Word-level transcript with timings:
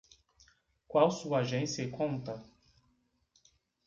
Qual 0.87 1.11
sua 1.11 1.41
agência 1.41 1.83
e 1.83 1.91
conta? 1.91 2.41